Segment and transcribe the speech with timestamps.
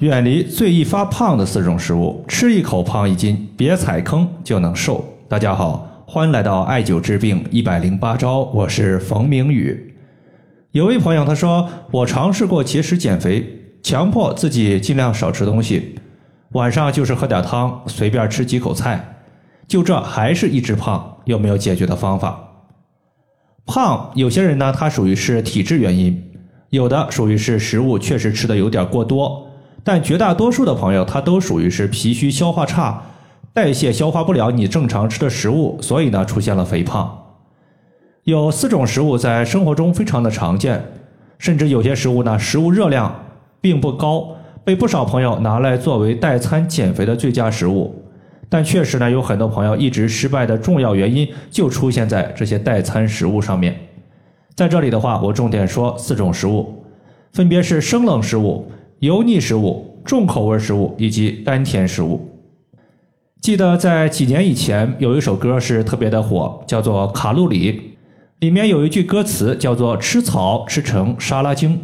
[0.00, 5.04] 远离最易发胖的四种食物，吃一口胖一斤，别踩坑就能瘦。
[5.28, 9.94] 大家好，欢迎来到艾灸治病一百零八招，我是冯明宇。
[10.70, 13.44] 有位朋友他说，我尝试过节食减肥，
[13.82, 15.96] 强迫自己尽量少吃东西，
[16.52, 19.16] 晚上就是喝点汤，随便吃几口菜，
[19.68, 22.40] 就这还是一直胖，有没有解决的方法？
[23.66, 26.18] 胖，有些人呢，他属于是体质原因，
[26.70, 29.46] 有的属于是食物确实吃的有点过多。
[29.82, 33.02] 但绝大多数的朋友，他都属于是脾虚消化差，
[33.52, 37.18] 代谢消化不了你正常吃的食物，所以呢出现了肥胖。
[38.24, 40.84] 有四种食物在生活中非常的常见，
[41.38, 43.12] 甚至有些食物呢食物热量
[43.60, 47.94] 并不高，被不少朋友拿来作为代餐减肥的最佳食物。
[48.48, 53.74] 但确实呢有很多朋友一直失败的重要原因就出现在这些代餐食物上面。
[54.54, 56.84] 在这里的话，我重点说四种食物，
[57.32, 58.70] 分别是生冷食物。
[59.00, 62.28] 油腻食物、重口味食物以及甘甜食物。
[63.40, 67.72] 记得在几年以前，有一首歌是特别的火，叫做《卡路里》，
[68.40, 71.80] 里面有一句歌词叫做“吃草吃成沙拉精”。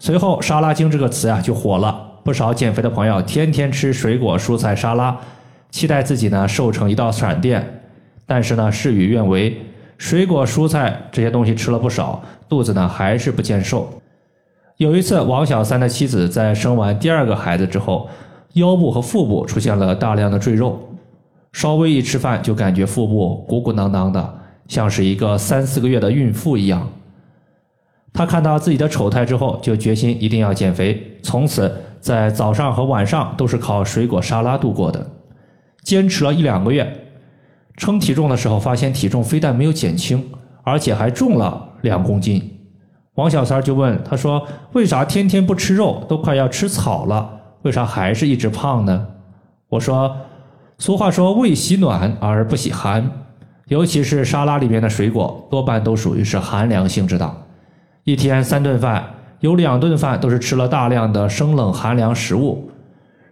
[0.00, 5.16] 随后，“沙拉精”这个词啊就火了，不少减肥的朋友天天吃水果蔬菜沙拉，
[5.70, 7.64] 期待自己呢瘦成一道闪电。
[8.26, 9.56] 但是呢，事与愿违，
[9.98, 13.99] 水果蔬菜这些东西吃了不少，肚子呢还是不见瘦。
[14.80, 18.08] 有一次，王小三的妻子在生完第二个孩子之后，
[18.54, 20.80] 腰部和腹部出现了大量的赘肉，
[21.52, 26.88] 稍微一吃饭就感觉腹部鼓鼓囊囊的，像是一个三四个月的孕妇一样。
[28.14, 31.70] 他看到自己的丑态之后，就决心一定要减肥，从此
[32.00, 35.06] 在早上和晚上都是靠水果沙拉度过的。
[35.82, 36.90] 坚持了一两个月，
[37.76, 40.24] 称体重的时候发现体重非但没有减轻，
[40.62, 42.59] 而且还重了两公斤。
[43.20, 49.06] 王小三就问他说：“为啥天天不吃肉，都快要吃草了，为啥还是一直胖呢？”
[49.68, 50.16] 我说
[50.78, 53.10] ：“俗话说胃喜暖而不喜寒，
[53.66, 57.30] 尤其是沙拉里面的水果，多半都属于是寒凉性质的。
[58.04, 59.04] 一天三顿饭，
[59.40, 62.70] 有两顿饭都是吃了大量的生冷寒凉食物，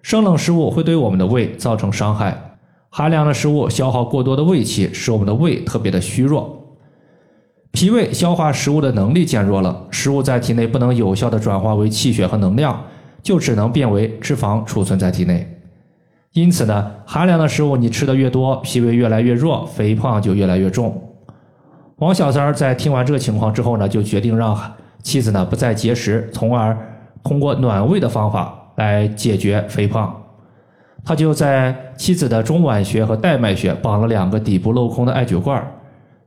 [0.02, 2.36] 生冷食物会对我们的胃造成伤害，
[2.90, 6.56] 寒凉的食物消耗过多的胃气，使我们的胃特别的虚弱。”
[7.78, 12.76] 脾胃消化食物的能力减弱了，食物在体内不能有效的转化为气血和能量，
[13.22, 15.48] 就只能变为脂肪储存在体内。
[16.32, 21.00] 因此呢，寒凉的食物你吃的越多，脾胃越来越弱，肥胖就越来越重。
[21.98, 24.60] 王小三儿在听完这个情况之后呢，就决定让
[25.04, 26.76] 妻子呢不再节食，从而
[27.22, 30.12] 通过暖胃的方法来解决肥胖。
[31.04, 35.72] 他就在妻子的中脘穴和带脉穴绑了两个底部镂空的艾灸罐儿。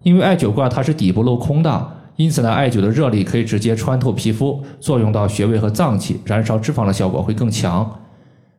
[0.04, 8.00] 因为艾灸罐它是底部镂空的，因此呢，艾灸的热力可以直接穿透皮肤，作用到穴位和脏器，燃烧脂肪的效果会更强。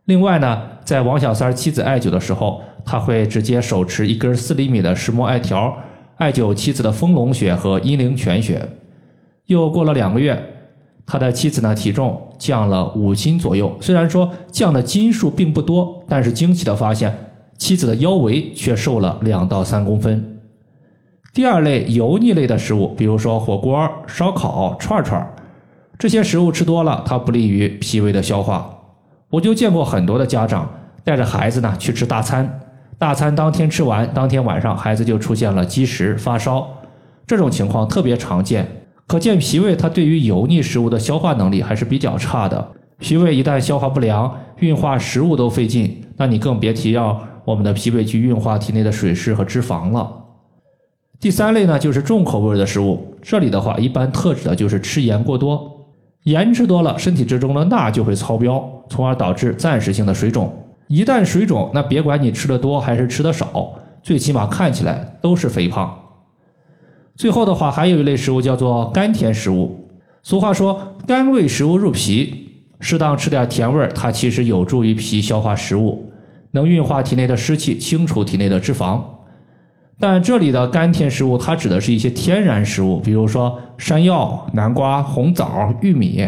[0.06, 5.76] 另外呢，在王小三妻子艾灸的时候，他会直接手持一根四厘米的石墨艾条，
[6.16, 8.69] 艾灸妻子的丰隆穴和阴陵泉穴。
[9.47, 10.41] 又过了两个月，
[11.06, 17.12] 他的妻子呢体重降了五斤左右，虽然说降的斤数并不多，但是惊奇的发现，
[17.58, 20.41] 妻子的腰围却瘦了两到三公分。
[21.34, 25.26] 第二类油腻类的食物，比如说火锅、烧烤、串串，
[25.98, 28.69] 这些食物吃多了，它不利于脾胃的消化。
[29.31, 30.70] 我就见过很多的家长
[31.03, 32.60] 带着孩子呢去吃大餐，
[32.98, 36.69] 大餐当天吃完，当天晚上孩子就出现了积食、发烧，
[37.26, 38.69] 这种情况特别常见。
[39.06, 42.72] 可见脾胃它对于油腻食物的消化能力还是比较差的。
[42.99, 50.19] 脾胃一旦消化不良，运化食物都费劲，那你更别提要我们的脾胃去运化体内的水湿和脂肪了。
[51.22, 53.16] 第三类呢，就是重口味的食物。
[53.22, 55.86] 这里的话，一般特指的就是吃盐过多，
[56.24, 60.52] 盐吃多了，身体之中的钠就会超标，从而导致暂时性的水肿。
[60.88, 63.72] 一旦水肿，那别管你吃的多还是吃的少，
[64.02, 65.96] 最起码看起来都是肥胖。
[67.14, 69.88] 最后的话，还有一类食物叫做甘甜食物。
[70.24, 72.48] 俗话说，甘味食物入脾，
[72.80, 76.10] 适当吃点甜味儿，它其实有助于脾消化食物，
[76.50, 79.00] 能运化体内的湿气，清除体内的脂肪。
[79.98, 86.26] 但这里的甘甜食物，它指的是一些天然食物，比如说山药、南瓜、红枣、玉米。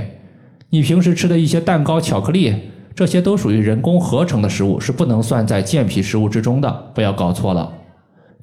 [0.71, 2.55] 你平时吃的一些蛋糕、巧克力，
[2.95, 7.73] 这些都属于人工合成的食物，是不能算在健脾食物之中的，不要搞错了。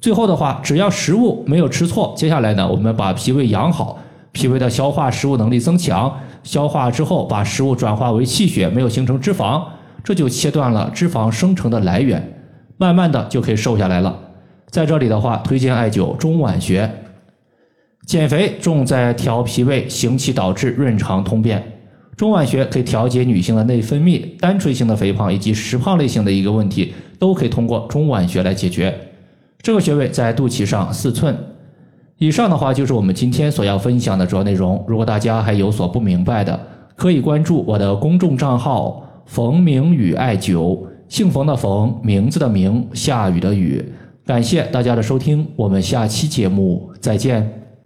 [0.00, 3.98] 最后的话，只要食物没有吃错，接下来呢，我们把脾胃养好，
[4.32, 9.62] 脾胃的消化食物能力增强，消化之后把食物转化为气血，没有形成脂肪，
[10.02, 12.32] 这就切断了脂肪生成的来源，
[12.76, 14.18] 慢慢的就可以瘦下来了。
[14.72, 16.90] 在这里的话，推荐艾灸中脘穴。
[18.06, 21.62] 减肥重在调脾胃，行气导滞，润肠通便。
[22.16, 28.98] 中脘穴可以调节女性的内分泌、单纯性的肥胖以及实胖类型的一个问题，都可以通过中脘穴来解决。
[29.60, 31.36] 这个穴位在肚脐上四寸。
[32.16, 34.82] 以上的话就是我们今天所要分享的主要内容。
[34.88, 36.58] 如果大家还有所不明白的，
[36.96, 40.78] 可以关注我的公众账号“冯明宇艾灸”，
[41.08, 43.84] 姓冯的冯，名字的名，下雨的雨。
[44.24, 47.61] 感谢大家的收听，我们下期节目再见。